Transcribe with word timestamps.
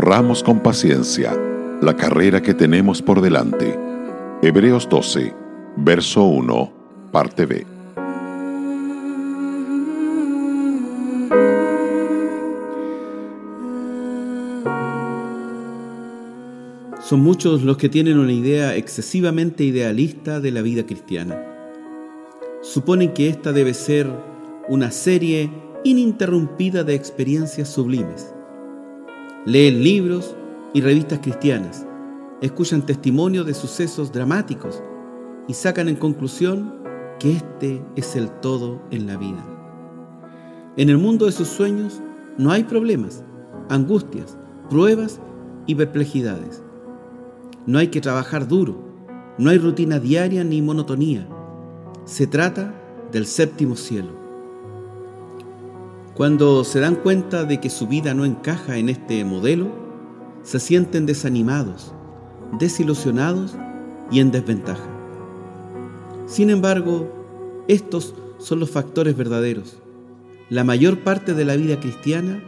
corramos 0.00 0.42
con 0.42 0.60
paciencia 0.60 1.38
la 1.82 1.94
carrera 1.94 2.40
que 2.40 2.54
tenemos 2.54 3.02
por 3.02 3.20
delante. 3.20 3.78
Hebreos 4.40 4.88
12, 4.88 5.34
verso 5.76 6.24
1, 6.24 6.72
parte 7.12 7.44
B. 7.44 7.66
Son 17.02 17.20
muchos 17.20 17.62
los 17.62 17.76
que 17.76 17.90
tienen 17.90 18.18
una 18.18 18.32
idea 18.32 18.76
excesivamente 18.76 19.64
idealista 19.64 20.40
de 20.40 20.50
la 20.50 20.62
vida 20.62 20.86
cristiana. 20.86 21.38
Suponen 22.62 23.12
que 23.12 23.28
esta 23.28 23.52
debe 23.52 23.74
ser 23.74 24.10
una 24.66 24.92
serie 24.92 25.50
ininterrumpida 25.84 26.84
de 26.84 26.94
experiencias 26.94 27.68
sublimes. 27.68 28.32
Leen 29.46 29.82
libros 29.82 30.36
y 30.74 30.82
revistas 30.82 31.20
cristianas, 31.20 31.86
escuchan 32.42 32.84
testimonios 32.84 33.46
de 33.46 33.54
sucesos 33.54 34.12
dramáticos 34.12 34.82
y 35.48 35.54
sacan 35.54 35.88
en 35.88 35.96
conclusión 35.96 36.74
que 37.18 37.32
este 37.32 37.82
es 37.96 38.16
el 38.16 38.28
todo 38.28 38.82
en 38.90 39.06
la 39.06 39.16
vida. 39.16 39.42
En 40.76 40.90
el 40.90 40.98
mundo 40.98 41.24
de 41.24 41.32
sus 41.32 41.48
sueños 41.48 42.02
no 42.36 42.50
hay 42.50 42.64
problemas, 42.64 43.24
angustias, 43.70 44.36
pruebas 44.68 45.20
y 45.64 45.74
perplejidades. 45.74 46.62
No 47.64 47.78
hay 47.78 47.88
que 47.88 48.02
trabajar 48.02 48.46
duro, 48.46 48.76
no 49.38 49.48
hay 49.48 49.56
rutina 49.56 49.98
diaria 49.98 50.44
ni 50.44 50.60
monotonía. 50.60 51.26
Se 52.04 52.26
trata 52.26 52.74
del 53.10 53.24
séptimo 53.24 53.74
cielo. 53.74 54.19
Cuando 56.14 56.64
se 56.64 56.80
dan 56.80 56.96
cuenta 56.96 57.44
de 57.44 57.60
que 57.60 57.70
su 57.70 57.86
vida 57.86 58.14
no 58.14 58.24
encaja 58.24 58.76
en 58.76 58.88
este 58.88 59.24
modelo, 59.24 59.70
se 60.42 60.58
sienten 60.58 61.06
desanimados, 61.06 61.94
desilusionados 62.58 63.56
y 64.10 64.20
en 64.20 64.30
desventaja. 64.30 64.88
Sin 66.26 66.50
embargo, 66.50 67.64
estos 67.68 68.14
son 68.38 68.60
los 68.60 68.70
factores 68.70 69.16
verdaderos. 69.16 69.78
La 70.48 70.64
mayor 70.64 71.00
parte 71.00 71.34
de 71.34 71.44
la 71.44 71.56
vida 71.56 71.78
cristiana 71.78 72.42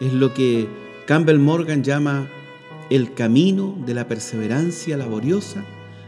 es 0.00 0.12
lo 0.12 0.34
que 0.34 0.68
Campbell 1.06 1.38
Morgan 1.38 1.84
llama 1.84 2.28
el 2.90 3.14
camino 3.14 3.76
de 3.86 3.94
la 3.94 4.08
perseverancia 4.08 4.96
laboriosa 4.96 5.64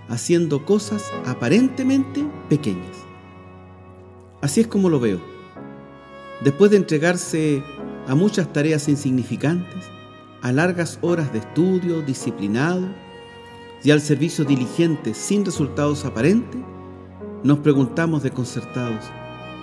haciendo 0.09 0.65
cosas 0.65 1.13
aparentemente 1.27 2.27
pequeñas. 2.49 2.97
Así 4.41 4.61
es 4.61 4.67
como 4.67 4.89
lo 4.89 4.99
veo. 4.99 5.38
Después 6.41 6.71
de 6.71 6.77
entregarse 6.77 7.65
a 8.07 8.15
muchas 8.15 8.53
tareas 8.53 8.89
insignificantes, 8.89 9.91
a 10.41 10.53
largas 10.53 11.01
horas 11.03 11.33
de 11.33 11.41
estudio 11.41 12.01
disciplinado 12.03 12.87
y 13.83 13.91
al 13.91 14.01
servicio 14.01 14.45
diligente 14.45 15.15
sin 15.15 15.45
resultados 15.45 16.05
aparentes, 16.05 16.61
nos 17.43 17.59
preguntamos 17.59 18.23
desconcertados, 18.23 19.05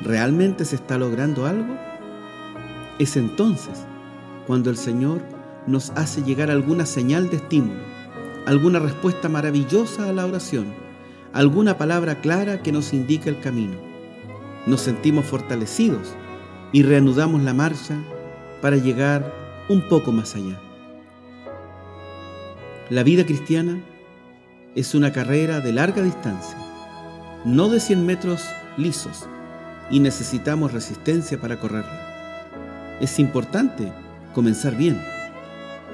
¿realmente 0.04 0.66
se 0.66 0.76
está 0.76 0.98
logrando 0.98 1.46
algo? 1.46 1.78
Es 3.00 3.16
entonces 3.16 3.86
cuando 4.46 4.70
el 4.70 4.76
Señor 4.76 5.22
nos 5.68 5.92
hace 5.92 6.24
llegar 6.24 6.52
alguna 6.52 6.86
señal 6.86 7.30
de 7.30 7.38
estímulo, 7.38 7.80
alguna 8.46 8.80
respuesta 8.80 9.30
maravillosa 9.30 10.10
a 10.10 10.14
la 10.14 10.26
oración, 10.26 10.74
alguna 11.32 11.78
palabra 11.78 12.20
clara 12.20 12.62
que 12.62 12.74
nos 12.74 12.92
indica 12.92 13.30
el 13.30 13.40
camino. 13.40 13.78
Nos 14.68 14.82
sentimos 14.82 15.26
fortalecidos 15.26 16.16
y 16.76 16.84
reanudamos 16.84 17.42
la 17.42 17.54
marcha 17.54 17.96
para 18.62 18.76
llegar 18.76 19.34
un 19.70 19.88
poco 19.88 20.12
más 20.12 20.36
allá. 20.36 20.60
La 22.90 23.04
vida 23.04 23.26
cristiana 23.26 23.82
es 24.76 24.94
una 24.94 25.14
carrera 25.14 25.62
de 25.62 25.72
larga 25.72 26.04
distancia, 26.04 26.58
no 27.46 27.70
de 27.70 27.80
100 27.80 28.06
metros 28.06 28.44
lisos, 28.76 29.26
y 29.90 30.02
necesitamos 30.02 30.74
resistencia 30.74 31.40
para 31.40 31.62
correrla. 31.62 32.98
Es 33.00 33.20
importante 33.20 33.90
comenzar 34.34 34.76
bien 34.76 35.00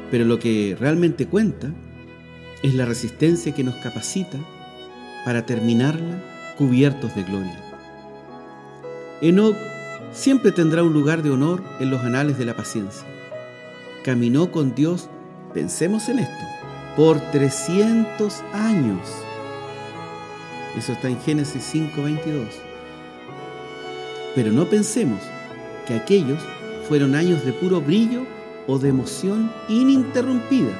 pero 0.10 0.26
lo 0.26 0.40
que 0.40 0.76
realmente 0.78 1.26
cuenta 1.26 1.72
es 2.62 2.76
la 2.76 2.86
resistencia 2.86 3.54
que 3.54 3.64
nos 3.64 3.76
capacita 3.76 4.38
para 5.24 5.46
terminarla 5.46 6.22
cubiertos 6.58 7.16
de 7.16 7.24
gloria. 7.24 7.58
Enoch 9.22 9.56
siempre 10.14 10.52
tendrá 10.52 10.84
un 10.84 10.94
lugar 10.94 11.24
de 11.24 11.32
honor 11.32 11.64
en 11.80 11.90
los 11.90 12.02
anales 12.02 12.38
de 12.38 12.46
la 12.46 12.56
paciencia. 12.56 13.08
Caminó 14.04 14.52
con 14.52 14.76
Dios, 14.76 15.10
pensemos 15.54 16.10
en 16.10 16.20
esto, 16.20 16.46
por 16.96 17.20
300 17.32 18.42
años. 18.54 19.00
Eso 20.78 20.94
está 20.94 21.10
en 21.10 21.20
Génesis 21.22 21.64
5:22. 21.64 22.48
Pero 24.36 24.52
no 24.52 24.66
pensemos 24.66 25.22
que 25.86 25.94
aquellos 25.94 26.40
fueron 26.88 27.16
años 27.16 27.46
de 27.46 27.54
puro 27.54 27.82
brillo 27.82 28.26
o 28.68 28.80
de 28.80 28.90
emoción 28.90 29.52
ininterrumpida. 29.68 30.72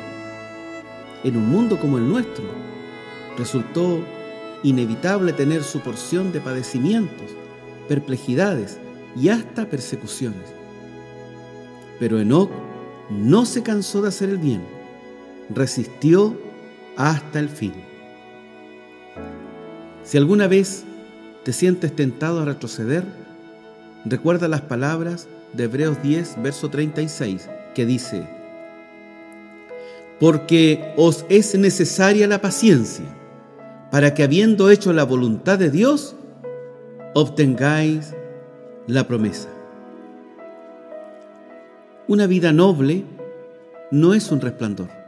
En 1.24 1.38
un 1.38 1.50
mundo 1.50 1.80
como 1.80 1.98
el 1.98 2.08
nuestro, 2.08 2.44
resultó 3.38 4.00
inevitable 4.64 5.34
tener 5.34 5.64
su 5.64 5.80
porción 5.80 6.32
de 6.32 6.40
padecimientos, 6.40 7.32
perplejidades 7.88 8.80
y 9.16 9.30
hasta 9.30 9.70
persecuciones. 9.70 10.48
Pero 12.00 12.20
Enoch 12.20 12.52
no 13.10 13.46
se 13.46 13.62
cansó 13.64 14.02
de 14.02 14.08
hacer 14.08 14.30
el 14.30 14.38
bien, 14.38 14.64
resistió 15.54 16.38
hasta 16.96 17.40
el 17.40 17.50
fin. 17.50 17.74
Si 20.04 20.18
alguna 20.18 20.48
vez 20.48 20.84
te 21.44 21.54
sientes 21.54 21.96
tentado 21.96 22.42
a 22.42 22.46
retroceder, 22.46 23.04
recuerda 24.06 24.48
las 24.48 24.62
palabras 24.62 25.28
de 25.54 25.66
Hebreos 25.66 26.02
10, 26.02 26.42
verso 26.42 26.70
36 26.70 27.50
que 27.76 27.86
dice, 27.86 28.28
porque 30.20 30.94
os 30.98 31.26
es 31.30 31.58
necesaria 31.58 32.28
la 32.28 32.42
paciencia, 32.42 33.06
para 33.92 34.14
que 34.14 34.24
habiendo 34.24 34.70
hecho 34.70 34.94
la 34.94 35.04
voluntad 35.04 35.58
de 35.58 35.70
Dios, 35.70 36.16
obtengáis 37.14 38.14
la 38.88 39.08
promesa. 39.08 39.50
Una 42.08 42.28
vida 42.28 42.52
noble 42.52 43.06
no 43.92 44.14
es 44.14 44.32
un 44.32 44.42
resplandor 44.42 45.02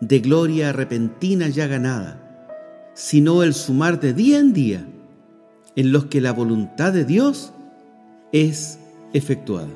de 0.00 0.18
gloria 0.20 0.72
repentina 0.72 1.48
ya 1.48 1.66
ganada, 1.66 2.20
sino 2.94 3.42
el 3.42 3.54
sumar 3.54 4.00
de 4.00 4.12
día 4.12 4.38
en 4.38 4.52
día 4.52 4.86
en 5.74 5.92
los 5.92 6.06
que 6.06 6.20
la 6.20 6.32
voluntad 6.32 6.92
de 6.92 7.04
Dios 7.04 7.52
es 8.32 8.78
efectuada. 9.12 9.68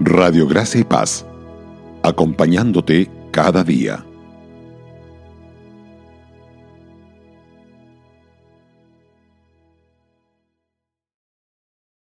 Radio 0.00 0.46
Gracia 0.46 0.80
y 0.80 0.84
Paz, 0.84 1.26
acompañándote 2.02 3.10
cada 3.30 3.62
día. 3.62 4.04